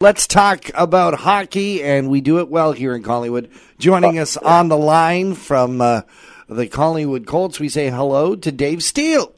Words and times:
Let's 0.00 0.28
talk 0.28 0.70
about 0.74 1.14
hockey, 1.14 1.82
and 1.82 2.08
we 2.08 2.20
do 2.20 2.38
it 2.38 2.48
well 2.48 2.70
here 2.70 2.94
in 2.94 3.02
Collingwood. 3.02 3.50
Joining 3.80 4.20
us 4.20 4.36
on 4.36 4.68
the 4.68 4.78
line 4.78 5.34
from 5.34 5.80
uh, 5.80 6.02
the 6.48 6.68
Collingwood 6.68 7.26
Colts, 7.26 7.58
we 7.58 7.68
say 7.68 7.90
hello 7.90 8.36
to 8.36 8.52
Dave 8.52 8.84
Steele. 8.84 9.32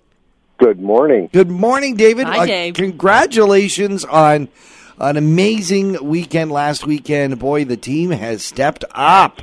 Good 0.59 0.79
morning. 0.79 1.31
Good 1.33 1.49
morning, 1.49 1.97
David. 1.97 2.27
Hi, 2.27 2.45
Dave. 2.45 2.75
congratulations 2.75 4.05
on 4.05 4.51
an 4.99 5.17
amazing 5.17 5.97
weekend 6.07 6.53
last 6.53 6.87
weekend. 6.87 7.39
Boy, 7.39 7.65
the 7.65 7.79
team 7.79 8.11
has 8.11 8.45
stepped 8.45 8.85
up. 8.91 9.41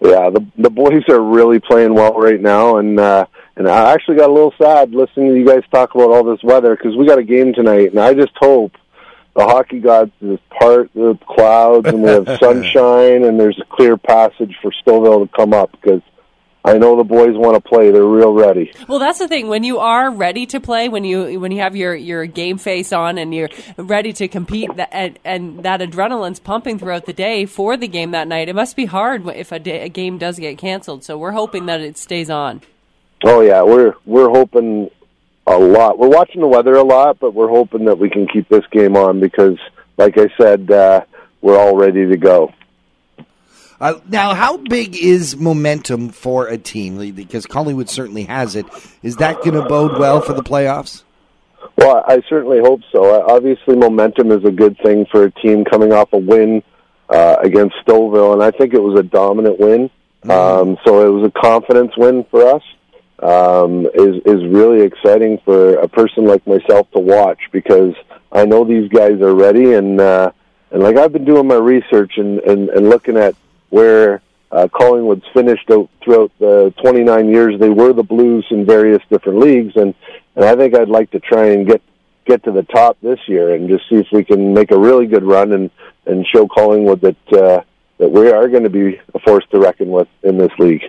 Yeah, 0.00 0.30
the 0.30 0.46
the 0.56 0.70
boys 0.70 1.02
are 1.10 1.20
really 1.20 1.60
playing 1.60 1.92
well 1.92 2.14
right 2.14 2.40
now, 2.40 2.78
and 2.78 2.98
uh, 2.98 3.26
and 3.56 3.68
I 3.68 3.92
actually 3.92 4.16
got 4.16 4.30
a 4.30 4.32
little 4.32 4.54
sad 4.56 4.94
listening 4.94 5.34
to 5.34 5.38
you 5.38 5.44
guys 5.44 5.62
talk 5.70 5.94
about 5.94 6.10
all 6.10 6.24
this 6.24 6.42
weather 6.42 6.74
because 6.74 6.96
we 6.96 7.06
got 7.06 7.18
a 7.18 7.22
game 7.22 7.52
tonight, 7.52 7.90
and 7.90 8.00
I 8.00 8.14
just 8.14 8.32
hope 8.36 8.72
the 9.34 9.44
hockey 9.44 9.80
gods 9.80 10.12
is 10.20 10.38
part 10.50 10.90
the 10.94 11.18
clouds 11.26 11.86
and 11.86 12.02
we 12.02 12.08
have 12.08 12.26
sunshine 12.40 13.24
and 13.24 13.38
there's 13.38 13.58
a 13.60 13.74
clear 13.74 13.96
passage 13.96 14.56
for 14.62 14.70
Stouffville 14.70 15.28
to 15.28 15.36
come 15.36 15.52
up 15.52 15.72
because 15.72 16.02
I 16.66 16.78
know 16.78 16.96
the 16.96 17.04
boys 17.04 17.36
want 17.36 17.62
to 17.62 17.68
play. 17.68 17.90
They're 17.90 18.02
real 18.02 18.32
ready. 18.32 18.72
Well, 18.88 18.98
that's 18.98 19.18
the 19.18 19.28
thing. 19.28 19.48
When 19.48 19.64
you 19.64 19.80
are 19.80 20.10
ready 20.10 20.46
to 20.46 20.60
play, 20.60 20.88
when 20.88 21.04
you 21.04 21.38
when 21.38 21.52
you 21.52 21.60
have 21.60 21.76
your, 21.76 21.94
your 21.94 22.24
game 22.24 22.56
face 22.56 22.90
on 22.90 23.18
and 23.18 23.34
you're 23.34 23.50
ready 23.76 24.14
to 24.14 24.28
compete, 24.28 24.70
and, 24.90 25.18
and 25.26 25.62
that 25.62 25.80
adrenaline's 25.80 26.40
pumping 26.40 26.78
throughout 26.78 27.04
the 27.04 27.12
day 27.12 27.44
for 27.44 27.76
the 27.76 27.86
game 27.86 28.12
that 28.12 28.28
night, 28.28 28.48
it 28.48 28.54
must 28.54 28.76
be 28.76 28.86
hard 28.86 29.28
if 29.28 29.52
a, 29.52 29.58
day, 29.58 29.82
a 29.82 29.90
game 29.90 30.16
does 30.16 30.38
get 30.38 30.56
canceled. 30.56 31.04
So 31.04 31.18
we're 31.18 31.32
hoping 31.32 31.66
that 31.66 31.82
it 31.82 31.98
stays 31.98 32.30
on. 32.30 32.62
Oh 33.22 33.42
yeah, 33.42 33.62
we're 33.62 33.92
we're 34.06 34.30
hoping 34.30 34.90
a 35.46 35.58
lot. 35.58 35.98
We're 35.98 36.08
watching 36.08 36.40
the 36.40 36.48
weather 36.48 36.74
a 36.74 36.82
lot, 36.82 37.18
but 37.18 37.34
we're 37.34 37.48
hoping 37.48 37.84
that 37.86 37.98
we 37.98 38.08
can 38.08 38.26
keep 38.26 38.48
this 38.48 38.64
game 38.70 38.96
on 38.96 39.20
because, 39.20 39.58
like 39.96 40.18
I 40.18 40.28
said, 40.38 40.70
uh, 40.70 41.04
we're 41.42 41.58
all 41.58 41.76
ready 41.76 42.06
to 42.06 42.16
go. 42.16 42.52
Uh, 43.80 44.00
now, 44.08 44.34
how 44.34 44.56
big 44.56 44.96
is 44.96 45.36
momentum 45.36 46.08
for 46.08 46.46
a 46.46 46.56
team? 46.56 47.12
Because 47.12 47.44
Collingwood 47.44 47.90
certainly 47.90 48.24
has 48.24 48.56
it. 48.56 48.66
Is 49.02 49.16
that 49.16 49.36
going 49.42 49.54
to 49.54 49.68
bode 49.68 49.98
well 49.98 50.20
for 50.20 50.32
the 50.32 50.42
playoffs? 50.42 51.02
Well, 51.76 52.04
I 52.06 52.22
certainly 52.28 52.60
hope 52.60 52.80
so. 52.92 53.14
Uh, 53.14 53.32
obviously, 53.32 53.76
momentum 53.76 54.30
is 54.30 54.44
a 54.44 54.50
good 54.50 54.78
thing 54.82 55.06
for 55.10 55.24
a 55.24 55.30
team 55.30 55.64
coming 55.64 55.92
off 55.92 56.12
a 56.12 56.18
win 56.18 56.62
uh, 57.10 57.36
against 57.42 57.74
Stouffville, 57.84 58.32
and 58.32 58.42
I 58.42 58.52
think 58.52 58.74
it 58.74 58.82
was 58.82 58.98
a 58.98 59.02
dominant 59.02 59.58
win. 59.58 59.90
Mm-hmm. 60.24 60.30
Um, 60.30 60.78
so 60.86 61.06
it 61.06 61.10
was 61.10 61.26
a 61.28 61.40
confidence 61.40 61.92
win 61.96 62.24
for 62.30 62.46
us 62.46 62.62
um, 63.24 63.86
is 63.94 64.16
is 64.26 64.44
really 64.44 64.82
exciting 64.82 65.38
for 65.46 65.76
a 65.76 65.88
person 65.88 66.26
like 66.26 66.46
myself 66.46 66.90
to 66.90 66.98
watch 66.98 67.40
because 67.52 67.94
I 68.30 68.44
know 68.44 68.64
these 68.64 68.88
guys 68.90 69.22
are 69.22 69.34
ready 69.34 69.72
and 69.72 69.98
uh, 69.98 70.30
and 70.70 70.82
like 70.82 70.96
I've 70.96 71.12
been 71.12 71.24
doing 71.24 71.46
my 71.46 71.56
research 71.56 72.18
and 72.18 72.38
and, 72.40 72.68
and 72.68 72.90
looking 72.90 73.16
at 73.16 73.34
where 73.70 74.20
uh, 74.52 74.68
Collingwood's 74.70 75.24
finished 75.32 75.70
out 75.70 75.88
throughout 76.02 76.32
the 76.38 76.74
29 76.82 77.30
years 77.30 77.58
they 77.58 77.70
were 77.70 77.94
the 77.94 78.02
Blues 78.02 78.46
in 78.50 78.66
various 78.66 79.02
different 79.08 79.38
leagues 79.38 79.74
and 79.76 79.94
and 80.36 80.44
I 80.44 80.54
think 80.54 80.76
I'd 80.76 80.90
like 80.90 81.10
to 81.12 81.20
try 81.20 81.46
and 81.48 81.66
get 81.66 81.80
get 82.26 82.44
to 82.44 82.52
the 82.52 82.62
top 82.62 82.98
this 83.00 83.20
year 83.26 83.54
and 83.54 83.70
just 83.70 83.88
see 83.88 83.96
if 83.96 84.06
we 84.12 84.22
can 84.22 84.52
make 84.52 84.70
a 84.70 84.78
really 84.78 85.06
good 85.06 85.24
run 85.24 85.52
and 85.52 85.70
and 86.04 86.26
show 86.26 86.46
Collingwood 86.46 87.00
that 87.00 87.32
uh, 87.32 87.62
that 87.96 88.10
we 88.10 88.30
are 88.30 88.48
going 88.48 88.64
to 88.64 88.70
be 88.70 89.00
a 89.14 89.18
force 89.20 89.46
to 89.50 89.58
reckon 89.58 89.88
with 89.88 90.08
in 90.22 90.36
this 90.36 90.52
league. 90.58 90.82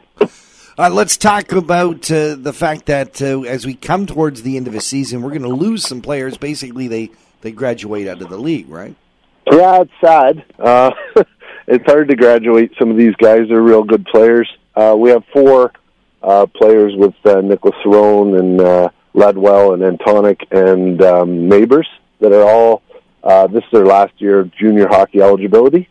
Uh, 0.78 0.90
let's 0.90 1.16
talk 1.16 1.54
about 1.54 2.12
uh, 2.12 2.36
the 2.36 2.52
fact 2.52 2.88
that 2.88 3.22
uh, 3.22 3.44
as 3.44 3.66
we 3.66 3.74
come 3.74 4.06
towards 4.06 4.42
the 4.42 4.58
end 4.58 4.68
of 4.68 4.76
a 4.76 4.82
season, 4.82 5.22
we're 5.22 5.30
going 5.30 5.42
to 5.42 5.48
lose 5.48 5.88
some 5.88 6.02
players. 6.02 6.38
Basically, 6.38 6.90
they 6.90 7.12
they 7.40 7.54
graduate 7.54 8.10
out 8.10 8.22
of 8.22 8.28
the 8.28 8.38
league, 8.38 8.68
right? 8.68 8.94
Yeah, 9.50 9.84
it's 9.84 9.92
sad. 10.02 10.44
Uh, 10.60 10.92
it's 11.68 11.86
hard 11.86 12.10
to 12.10 12.16
graduate 12.18 12.74
some 12.78 12.92
of 12.92 12.98
these 12.98 13.16
guys. 13.16 13.48
They're 13.48 13.62
real 13.62 13.84
good 13.84 14.06
players. 14.06 14.52
Uh, 14.76 14.98
we 15.00 15.12
have 15.12 15.24
four 15.32 15.72
uh, 16.22 16.46
players 16.48 16.94
with 16.98 17.16
uh, 17.24 17.40
Nicholas 17.40 17.76
Cerrone 17.82 18.38
and 18.38 18.60
uh, 18.60 18.90
Ledwell 19.14 19.76
and 19.76 19.82
Antonic 19.82 20.46
and 20.52 21.02
um, 21.02 21.48
Neighbors 21.48 21.88
that 22.20 22.34
are 22.34 22.44
all. 22.44 22.82
Uh, 23.24 23.48
this 23.48 23.64
is 23.64 23.70
their 23.72 23.86
last 23.86 24.14
year 24.18 24.42
of 24.42 24.54
junior 24.54 24.90
hockey 24.90 25.22
eligibility. 25.22 25.88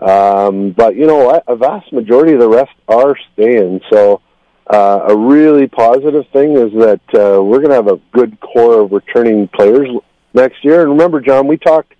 Um, 0.00 0.72
but 0.72 0.96
you 0.96 1.06
know, 1.06 1.24
what? 1.24 1.44
a 1.46 1.56
vast 1.56 1.92
majority 1.92 2.32
of 2.32 2.40
the 2.40 2.48
rest 2.48 2.72
are 2.88 3.16
staying. 3.32 3.80
So 3.90 4.20
uh, 4.66 5.06
a 5.08 5.16
really 5.16 5.66
positive 5.66 6.26
thing 6.32 6.56
is 6.56 6.72
that 6.72 7.00
uh, 7.14 7.42
we're 7.42 7.58
going 7.58 7.68
to 7.68 7.74
have 7.74 7.88
a 7.88 8.00
good 8.12 8.38
core 8.40 8.80
of 8.80 8.92
returning 8.92 9.48
players 9.48 9.88
next 10.32 10.64
year. 10.64 10.80
And 10.80 10.90
remember, 10.90 11.20
John, 11.20 11.46
we 11.46 11.56
talked, 11.56 11.94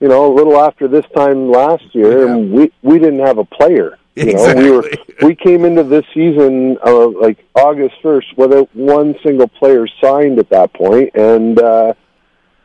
you 0.00 0.08
know, 0.08 0.32
a 0.32 0.34
little 0.34 0.58
after 0.58 0.88
this 0.88 1.04
time 1.14 1.50
last 1.50 1.84
year, 1.94 2.26
yeah. 2.26 2.34
and 2.34 2.52
we 2.52 2.72
we 2.82 2.98
didn't 2.98 3.20
have 3.20 3.38
a 3.38 3.44
player. 3.44 3.96
You 4.16 4.30
exactly. 4.30 4.64
know, 4.64 4.70
we 4.70 4.76
were 4.76 4.90
we 5.28 5.34
came 5.34 5.64
into 5.64 5.84
this 5.84 6.04
season 6.12 6.78
uh, 6.84 7.08
like 7.08 7.44
August 7.54 7.96
first 8.02 8.26
without 8.36 8.74
one 8.74 9.14
single 9.22 9.48
player 9.48 9.86
signed 10.00 10.38
at 10.38 10.48
that 10.50 10.72
point, 10.72 11.14
and 11.14 11.60
uh, 11.60 11.92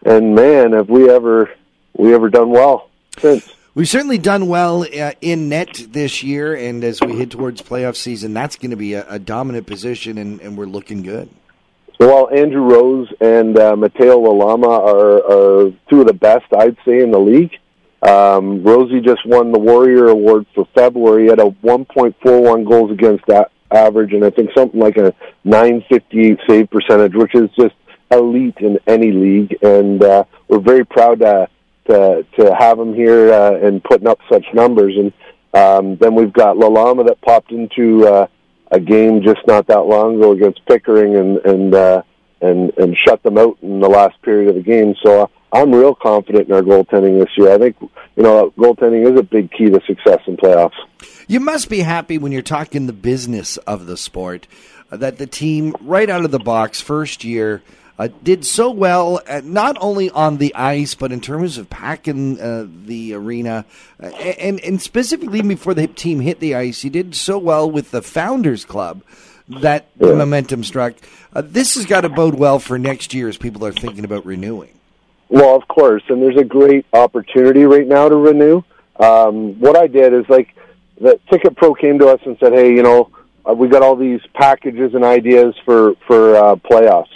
and 0.05 0.33
man, 0.33 0.73
have 0.73 0.89
we 0.89 1.09
ever 1.09 1.51
we 1.97 2.13
ever 2.13 2.29
done 2.29 2.49
well 2.49 2.89
since. 3.17 3.53
We've 3.75 3.89
certainly 3.89 4.17
done 4.17 4.47
well 4.47 4.83
uh, 4.83 5.11
in 5.19 5.49
net 5.49 5.87
this 5.89 6.23
year, 6.23 6.55
and 6.55 6.81
as 6.81 7.01
we 7.01 7.17
head 7.17 7.29
towards 7.29 7.61
playoff 7.61 7.97
season, 7.97 8.33
that's 8.33 8.55
going 8.55 8.71
to 8.71 8.77
be 8.77 8.93
a, 8.93 9.05
a 9.09 9.19
dominant 9.19 9.67
position, 9.67 10.17
and, 10.17 10.39
and, 10.39 10.57
we're 10.57 10.65
looking 10.65 11.03
good. 11.03 11.29
Well, 11.99 12.29
Andrew 12.33 12.61
Rose 12.61 13.09
and 13.19 13.59
uh, 13.59 13.75
Mateo 13.75 14.17
Lalama 14.17 14.69
are, 14.69 15.65
are, 15.65 15.71
two 15.89 15.99
of 15.99 16.07
the 16.07 16.13
best, 16.13 16.45
I'd 16.57 16.77
say, 16.85 17.01
in 17.01 17.11
the 17.11 17.19
league. 17.19 17.51
Um, 18.01 18.63
Rosie 18.63 19.01
just 19.01 19.25
won 19.25 19.51
the 19.51 19.59
Warrior 19.59 20.07
Award 20.07 20.45
for 20.55 20.65
February. 20.73 21.23
He 21.23 21.29
had 21.29 21.39
a 21.39 21.51
1.41 21.61 22.65
goals 22.65 22.91
against 22.91 23.25
that 23.27 23.51
average, 23.71 24.13
and 24.13 24.23
I 24.23 24.29
think 24.29 24.51
something 24.55 24.79
like 24.79 24.95
a 24.95 25.13
958 25.43 26.39
save 26.47 26.69
percentage, 26.69 27.13
which 27.13 27.35
is 27.35 27.49
just 27.59 27.75
elite 28.09 28.55
in 28.59 28.79
any 28.87 29.11
league. 29.11 29.57
And 29.61 30.01
uh, 30.01 30.23
we're 30.47 30.59
very 30.59 30.85
proud 30.85 31.19
to 31.19 31.49
to 31.85 32.25
to 32.39 32.55
have 32.55 32.79
him 32.79 32.93
here 32.93 33.31
uh, 33.31 33.55
and 33.55 33.83
putting 33.83 34.07
up 34.07 34.19
such 34.31 34.45
numbers. 34.53 34.95
And 34.97 35.13
um, 35.53 35.95
then 35.97 36.15
we've 36.15 36.33
got 36.33 36.57
Lalama 36.57 37.05
that 37.07 37.21
popped 37.21 37.51
into 37.51 38.07
uh, 38.07 38.27
a 38.71 38.79
game 38.79 39.21
just 39.21 39.41
not 39.47 39.67
that 39.67 39.81
long 39.81 40.17
ago 40.17 40.31
against 40.31 40.65
Pickering 40.65 41.15
and 41.15 41.37
and 41.45 41.75
uh, 41.75 42.01
and 42.41 42.71
and 42.77 42.97
shut 43.05 43.23
them 43.23 43.37
out 43.37 43.57
in 43.61 43.79
the 43.79 43.89
last 43.89 44.21
period 44.21 44.49
of 44.49 44.55
the 44.55 44.61
game. 44.61 44.95
So 45.03 45.23
uh, 45.23 45.27
I'm 45.53 45.73
real 45.73 45.95
confident 45.95 46.47
in 46.47 46.53
our 46.53 46.61
goaltending 46.61 47.19
this 47.19 47.31
year. 47.37 47.53
I 47.53 47.57
think 47.57 47.77
you 47.81 48.23
know 48.23 48.51
goaltending 48.57 49.11
is 49.11 49.19
a 49.19 49.23
big 49.23 49.51
key 49.51 49.69
to 49.69 49.81
success 49.85 50.19
in 50.27 50.37
playoffs. 50.37 50.77
You 51.27 51.39
must 51.39 51.69
be 51.69 51.79
happy 51.79 52.17
when 52.17 52.31
you're 52.31 52.41
talking 52.41 52.87
the 52.87 52.93
business 52.93 53.57
of 53.57 53.87
the 53.87 53.97
sport 53.97 54.47
that 54.91 55.17
the 55.17 55.27
team 55.27 55.73
right 55.81 56.09
out 56.09 56.25
of 56.25 56.31
the 56.31 56.39
box 56.39 56.81
first 56.81 57.23
year 57.23 57.63
uh, 57.97 58.09
did 58.23 58.45
so 58.45 58.71
well, 58.71 59.21
uh, 59.27 59.41
not 59.43 59.77
only 59.79 60.09
on 60.09 60.37
the 60.37 60.53
ice, 60.53 60.95
but 60.95 61.11
in 61.11 61.21
terms 61.21 61.57
of 61.57 61.69
packing 61.69 62.39
uh, 62.39 62.67
the 62.85 63.13
arena, 63.13 63.65
uh, 64.01 64.07
and 64.07 64.59
and 64.61 64.81
specifically 64.81 65.41
before 65.41 65.73
the 65.73 65.87
team 65.87 66.19
hit 66.19 66.39
the 66.39 66.55
ice, 66.55 66.81
he 66.81 66.89
did 66.89 67.15
so 67.15 67.37
well 67.37 67.69
with 67.69 67.91
the 67.91 68.01
Founders 68.01 68.65
Club 68.65 69.01
that 69.47 69.87
yeah. 69.97 70.07
the 70.07 70.15
momentum 70.15 70.63
struck. 70.63 70.93
Uh, 71.33 71.41
this 71.41 71.75
has 71.75 71.85
got 71.85 72.01
to 72.01 72.09
bode 72.09 72.35
well 72.35 72.59
for 72.59 72.77
next 72.77 73.13
year 73.13 73.29
as 73.29 73.37
people 73.37 73.65
are 73.65 73.71
thinking 73.71 74.03
about 74.03 74.25
renewing. 74.25 74.71
Well, 75.29 75.55
of 75.55 75.67
course, 75.67 76.03
and 76.09 76.21
there's 76.21 76.37
a 76.37 76.43
great 76.43 76.85
opportunity 76.93 77.63
right 77.63 77.87
now 77.87 78.09
to 78.09 78.15
renew. 78.15 78.61
Um, 78.99 79.59
what 79.59 79.77
I 79.77 79.87
did 79.87 80.13
is 80.13 80.25
like 80.29 80.53
the 80.99 81.19
Ticket 81.29 81.55
Pro 81.55 81.73
came 81.73 81.99
to 81.99 82.07
us 82.07 82.19
and 82.25 82.37
said, 82.39 82.53
"Hey, 82.53 82.73
you 82.73 82.83
know, 82.83 83.09
uh, 83.49 83.53
we 83.53 83.67
got 83.67 83.81
all 83.81 83.95
these 83.95 84.21
packages 84.33 84.93
and 84.93 85.03
ideas 85.03 85.55
for 85.63 85.95
for 86.07 86.35
uh, 86.35 86.55
playoffs." 86.57 87.07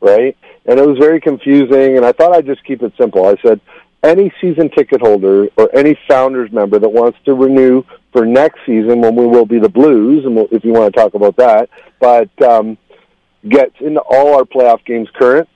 Right? 0.00 0.36
And 0.66 0.78
it 0.78 0.86
was 0.86 0.98
very 0.98 1.20
confusing, 1.20 1.96
and 1.96 2.04
I 2.04 2.12
thought 2.12 2.34
I'd 2.34 2.46
just 2.46 2.64
keep 2.64 2.82
it 2.82 2.92
simple. 2.98 3.26
I 3.26 3.36
said, 3.42 3.60
any 4.02 4.32
season 4.40 4.70
ticket 4.70 5.00
holder 5.00 5.48
or 5.56 5.74
any 5.74 5.98
founders 6.08 6.52
member 6.52 6.78
that 6.78 6.88
wants 6.88 7.18
to 7.24 7.34
renew 7.34 7.82
for 8.12 8.24
next 8.24 8.60
season 8.64 9.00
when 9.00 9.16
we 9.16 9.26
will 9.26 9.46
be 9.46 9.58
the 9.58 9.68
Blues, 9.68 10.24
and 10.24 10.36
we'll, 10.36 10.48
if 10.50 10.64
you 10.64 10.72
want 10.72 10.92
to 10.92 11.00
talk 11.00 11.14
about 11.14 11.36
that, 11.36 11.68
but 12.00 12.30
um, 12.42 12.78
gets 13.48 13.74
into 13.80 14.00
all 14.00 14.36
our 14.36 14.44
playoff 14.44 14.84
games 14.84 15.08
current 15.14 15.48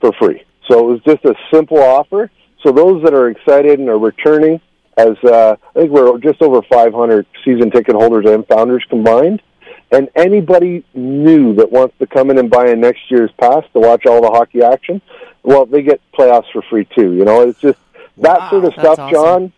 for 0.00 0.12
free. 0.12 0.42
So 0.70 0.78
it 0.78 0.92
was 0.92 1.00
just 1.04 1.24
a 1.24 1.34
simple 1.52 1.78
offer. 1.78 2.30
So 2.62 2.72
those 2.72 3.02
that 3.04 3.14
are 3.14 3.30
excited 3.30 3.78
and 3.78 3.88
are 3.88 3.98
returning, 3.98 4.60
as 4.96 5.16
uh, 5.24 5.56
I 5.74 5.80
think 5.80 5.90
we're 5.90 6.18
just 6.18 6.42
over 6.42 6.60
500 6.62 7.26
season 7.44 7.70
ticket 7.70 7.94
holders 7.94 8.26
and 8.28 8.46
founders 8.46 8.84
combined, 8.88 9.42
and 9.90 10.08
anybody 10.14 10.84
new 10.94 11.54
that 11.54 11.72
wants 11.72 11.96
to 11.98 12.06
come 12.06 12.30
in 12.30 12.38
and 12.38 12.50
buy 12.50 12.68
a 12.68 12.76
next 12.76 13.10
year's 13.10 13.30
pass 13.40 13.64
to 13.72 13.80
watch 13.80 14.06
all 14.06 14.20
the 14.20 14.28
hockey 14.28 14.62
action, 14.62 15.00
well, 15.42 15.66
they 15.66 15.82
get 15.82 16.00
playoffs 16.12 16.50
for 16.52 16.62
free 16.62 16.86
too. 16.94 17.14
You 17.14 17.24
know, 17.24 17.48
it's 17.48 17.60
just 17.60 17.78
that 18.18 18.40
wow, 18.40 18.50
sort 18.50 18.64
of 18.64 18.72
stuff, 18.74 18.98
awesome. 18.98 19.10
John. 19.10 19.52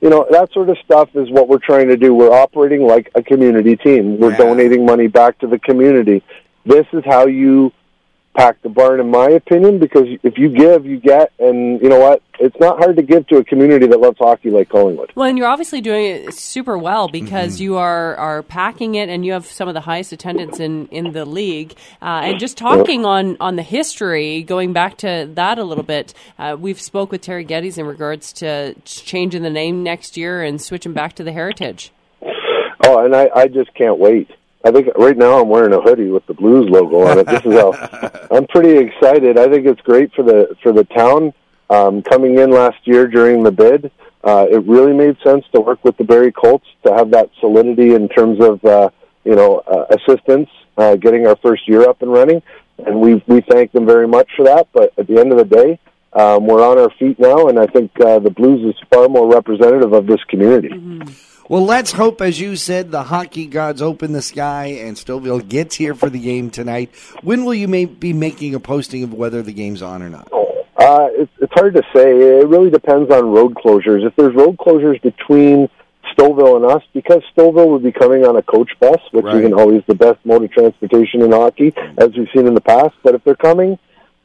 You 0.00 0.10
know, 0.10 0.26
that 0.30 0.52
sort 0.52 0.68
of 0.68 0.76
stuff 0.84 1.16
is 1.16 1.30
what 1.30 1.48
we're 1.48 1.58
trying 1.58 1.88
to 1.88 1.96
do. 1.96 2.14
We're 2.14 2.30
operating 2.30 2.86
like 2.86 3.10
a 3.14 3.22
community 3.22 3.76
team. 3.76 4.18
We're 4.18 4.32
yeah. 4.32 4.36
donating 4.36 4.84
money 4.84 5.06
back 5.06 5.38
to 5.38 5.46
the 5.46 5.58
community. 5.58 6.22
This 6.66 6.86
is 6.92 7.02
how 7.04 7.26
you 7.26 7.72
packed 8.36 8.62
the 8.62 8.68
barn, 8.68 9.00
in 9.00 9.10
my 9.10 9.30
opinion, 9.30 9.78
because 9.78 10.06
if 10.22 10.36
you 10.36 10.50
give, 10.50 10.84
you 10.84 11.00
get, 11.00 11.32
and 11.38 11.80
you 11.80 11.88
know 11.88 11.98
what? 11.98 12.22
It's 12.38 12.56
not 12.60 12.76
hard 12.78 12.96
to 12.96 13.02
give 13.02 13.26
to 13.28 13.38
a 13.38 13.44
community 13.44 13.86
that 13.86 13.98
loves 13.98 14.18
hockey 14.18 14.50
like 14.50 14.68
Collingwood. 14.68 15.10
Well, 15.14 15.26
and 15.26 15.38
you're 15.38 15.46
obviously 15.46 15.80
doing 15.80 16.04
it 16.04 16.34
super 16.34 16.76
well 16.76 17.08
because 17.08 17.54
Mm-hmm. 17.54 17.62
you 17.62 17.76
are, 17.78 18.14
are 18.16 18.42
packing 18.42 18.94
it 18.94 19.08
and 19.08 19.24
you 19.24 19.32
have 19.32 19.46
some 19.46 19.68
of 19.68 19.74
the 19.74 19.80
highest 19.80 20.12
attendance 20.12 20.60
in, 20.60 20.86
in 20.88 21.12
the 21.12 21.24
league. 21.24 21.74
Uh, 22.02 22.22
and 22.24 22.38
just 22.38 22.58
talking 22.58 23.06
on, 23.06 23.36
on 23.40 23.56
the 23.56 23.62
history, 23.62 24.42
going 24.42 24.72
back 24.74 24.98
to 24.98 25.30
that 25.34 25.58
a 25.58 25.64
little 25.64 25.84
bit, 25.84 26.12
uh, 26.38 26.56
we've 26.58 26.80
spoke 26.80 27.10
with 27.10 27.22
Terry 27.22 27.44
Geddes 27.44 27.78
in 27.78 27.86
regards 27.86 28.32
to 28.34 28.74
changing 28.84 29.42
the 29.42 29.50
name 29.50 29.82
next 29.82 30.16
year 30.18 30.42
and 30.42 30.60
switching 30.60 30.92
back 30.92 31.14
to 31.14 31.24
the 31.24 31.32
Heritage. 31.32 31.90
Oh, 32.84 33.04
and 33.04 33.16
I, 33.16 33.30
I 33.34 33.48
just 33.48 33.72
can't 33.74 33.98
wait. 33.98 34.28
I 34.66 34.72
think 34.72 34.88
right 34.96 35.16
now 35.16 35.40
I'm 35.40 35.48
wearing 35.48 35.72
a 35.72 35.80
hoodie 35.80 36.10
with 36.10 36.26
the 36.26 36.34
Blues 36.34 36.68
logo 36.68 37.06
on 37.06 37.20
it. 37.20 37.26
This 37.26 37.44
is 37.44 37.52
how 37.52 37.70
I'm 38.36 38.48
pretty 38.48 38.76
excited. 38.76 39.38
I 39.38 39.48
think 39.48 39.64
it's 39.64 39.80
great 39.82 40.12
for 40.12 40.24
the 40.24 40.56
for 40.60 40.72
the 40.72 40.82
town. 40.82 41.32
Um, 41.70 42.02
coming 42.02 42.38
in 42.38 42.50
last 42.50 42.78
year 42.82 43.06
during 43.06 43.44
the 43.44 43.52
bid, 43.52 43.92
uh, 44.24 44.46
it 44.50 44.64
really 44.66 44.92
made 44.92 45.16
sense 45.22 45.44
to 45.54 45.60
work 45.60 45.84
with 45.84 45.96
the 45.98 46.04
Barrie 46.04 46.32
Colts 46.32 46.66
to 46.84 46.92
have 46.92 47.12
that 47.12 47.30
solidity 47.38 47.94
in 47.94 48.08
terms 48.08 48.40
of 48.40 48.64
uh, 48.64 48.90
you 49.24 49.36
know 49.36 49.58
uh, 49.58 49.86
assistance, 49.90 50.48
uh, 50.76 50.96
getting 50.96 51.28
our 51.28 51.36
first 51.36 51.68
year 51.68 51.88
up 51.88 52.02
and 52.02 52.12
running, 52.12 52.42
and 52.84 53.00
we 53.00 53.22
we 53.28 53.42
thank 53.42 53.70
them 53.70 53.86
very 53.86 54.08
much 54.08 54.28
for 54.36 54.46
that. 54.46 54.66
But 54.72 54.92
at 54.98 55.06
the 55.06 55.20
end 55.20 55.30
of 55.30 55.38
the 55.38 55.44
day, 55.44 55.78
um, 56.12 56.48
we're 56.48 56.66
on 56.68 56.76
our 56.76 56.90
feet 56.98 57.20
now, 57.20 57.46
and 57.46 57.60
I 57.60 57.66
think 57.66 57.92
uh, 58.00 58.18
the 58.18 58.30
Blues 58.30 58.68
is 58.68 58.74
far 58.92 59.08
more 59.08 59.32
representative 59.32 59.92
of 59.92 60.08
this 60.08 60.22
community. 60.24 60.70
Well, 61.48 61.64
let's 61.64 61.92
hope, 61.92 62.20
as 62.20 62.40
you 62.40 62.56
said, 62.56 62.90
the 62.90 63.04
hockey 63.04 63.46
gods 63.46 63.80
open 63.80 64.12
the 64.12 64.22
sky 64.22 64.66
and 64.80 64.96
Stouffville 64.96 65.48
gets 65.48 65.76
here 65.76 65.94
for 65.94 66.10
the 66.10 66.18
game 66.18 66.50
tonight. 66.50 66.90
When 67.22 67.44
will 67.44 67.54
you 67.54 67.68
may 67.68 67.84
be 67.84 68.12
making 68.12 68.54
a 68.56 68.60
posting 68.60 69.04
of 69.04 69.14
whether 69.14 69.42
the 69.42 69.52
game's 69.52 69.80
on 69.80 70.02
or 70.02 70.08
not? 70.08 70.28
Uh, 70.76 71.08
it's, 71.12 71.32
it's 71.40 71.52
hard 71.54 71.74
to 71.74 71.82
say. 71.94 72.10
It 72.40 72.48
really 72.48 72.70
depends 72.70 73.10
on 73.12 73.30
road 73.30 73.54
closures. 73.54 74.04
If 74.04 74.16
there's 74.16 74.34
road 74.34 74.56
closures 74.56 75.00
between 75.00 75.68
Stouffville 76.12 76.56
and 76.56 76.64
us, 76.66 76.82
because 76.92 77.22
Stouffville 77.36 77.68
would 77.68 77.82
be 77.82 77.92
coming 77.92 78.26
on 78.26 78.36
a 78.36 78.42
coach 78.42 78.70
bus, 78.80 79.00
which 79.12 79.24
Right. 79.24 79.36
isn't 79.36 79.54
always 79.54 79.82
the 79.86 79.94
best 79.94 80.18
mode 80.24 80.42
of 80.44 80.50
transportation 80.50 81.22
in 81.22 81.30
hockey, 81.32 81.72
as 81.96 82.10
we've 82.16 82.28
seen 82.34 82.46
in 82.48 82.54
the 82.54 82.60
past. 82.60 82.94
But 83.04 83.14
if 83.14 83.22
they're 83.24 83.36
coming 83.36 83.78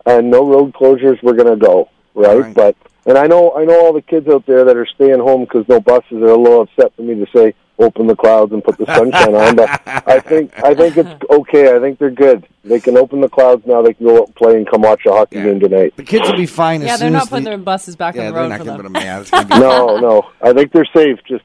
and 0.08 0.32
no 0.32 0.48
road 0.48 0.74
closures, 0.74 1.22
we're 1.22 1.34
going 1.36 1.60
to 1.60 1.64
go 1.66 1.90
right. 2.16 2.40
Right. 2.40 2.54
But 2.56 2.76
and 3.06 3.18
I 3.18 3.28
know 3.28 3.54
I 3.56 3.66
know 3.66 3.86
all 3.86 3.94
the 3.94 4.02
kids 4.02 4.28
out 4.28 4.46
there 4.46 4.64
that 4.66 4.78
are 4.78 4.86
staying 4.86 5.20
home 5.20 5.42
because 5.46 5.68
no 5.68 5.80
buses 5.80 6.14
are 6.14 6.26
a 6.30 6.38
little 6.38 6.62
upset 6.62 6.94
for 6.96 7.02
me 7.02 7.16
to 7.16 7.26
say 7.36 7.54
open 7.80 8.06
the 8.06 8.16
clouds 8.16 8.52
and 8.52 8.64
put 8.64 8.78
the 8.78 8.86
sunshine 8.86 9.34
on. 9.34 9.56
But 9.56 9.82
I 9.88 10.20
think 10.20 10.52
I 10.64 10.76
think 10.76 10.98
it's 10.98 11.10
okay. 11.32 11.76
I 11.76 11.80
think 11.80 11.98
they're 11.98 12.12
good. 12.12 12.46
They 12.64 12.80
can 12.80 12.96
open 12.96 13.22
the 13.22 13.30
clouds 13.30 13.66
now. 13.66 13.82
They 13.82 13.94
can 13.96 14.06
go 14.06 14.18
out 14.22 14.28
and 14.28 14.36
play 14.36 14.56
and 14.58 14.70
come 14.70 14.82
watch 14.82 15.02
a 15.08 15.12
hockey 15.12 15.38
Yeah. 15.38 15.46
game 15.46 15.60
tonight. 15.60 15.94
The 15.96 16.04
kids 16.04 16.30
will 16.30 16.38
be 16.38 16.46
fine 16.46 16.82
as 16.84 16.88
Yeah, 16.88 16.98
they're 16.98 17.10
not 17.10 17.24
as 17.24 17.30
putting 17.30 17.46
the, 17.46 17.50
their 17.52 17.58
buses 17.58 17.96
back 17.96 18.14
yeah, 18.16 18.22
on 18.22 18.28
the 18.28 18.34
they're 18.34 18.42
road 18.44 18.50
not 18.50 18.60
for 18.60 18.66
going 18.66 18.78
to 18.78 18.84
them. 18.84 18.94
put 18.94 19.00
them. 19.02 19.30
Yeah, 19.34 19.44
be 19.48 19.60
No, 19.60 19.98
no. 20.00 20.30
I 20.42 20.54
think 20.54 20.72
they're 20.72 20.86
safe. 20.94 21.20
Just 21.28 21.44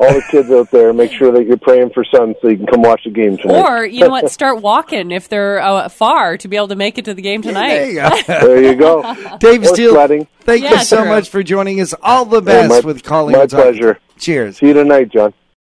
all 0.00 0.12
the 0.14 0.22
kids 0.30 0.50
out 0.50 0.70
there, 0.70 0.92
make 0.92 1.12
sure 1.12 1.30
that 1.32 1.46
you're 1.46 1.58
praying 1.58 1.90
for 1.90 2.04
sun 2.04 2.34
so 2.40 2.48
you 2.48 2.56
can 2.56 2.66
come 2.66 2.82
watch 2.82 3.02
the 3.04 3.10
game 3.10 3.36
tonight. 3.36 3.60
Or, 3.60 3.84
you 3.84 4.00
know 4.00 4.08
what, 4.08 4.30
start 4.32 4.60
walking 4.62 5.10
if 5.10 5.28
they're 5.28 5.60
uh, 5.60 5.88
far 5.90 6.36
to 6.38 6.48
be 6.48 6.56
able 6.56 6.68
to 6.68 6.76
make 6.76 6.96
it 6.98 7.04
to 7.04 7.14
the 7.14 7.22
game 7.22 7.42
There 7.42 7.52
tonight. 7.52 7.84
you 7.84 7.94
go. 7.96 8.22
there 8.26 8.62
you 8.62 8.74
go. 8.74 9.36
Dave 9.40 9.62
Or 9.62 9.66
Steele, 9.66 9.94
thank 10.40 10.62
Yeah, 10.62 10.72
you 10.72 10.78
so 10.84 11.00
true. 11.02 11.08
much 11.08 11.28
for 11.28 11.42
joining 11.42 11.80
us. 11.80 11.94
All 12.02 12.24
the 12.24 12.38
Yeah, 12.42 12.66
best 12.68 12.70
my- 12.84 12.92
with 12.92 13.02
Collingwood. 13.04 13.52
my 13.52 13.62
pleasure. 13.62 13.98
Cheers. 14.18 14.58
See 14.58 14.68
you 14.68 14.72
tonight, 14.74 15.10
John. 15.10 15.32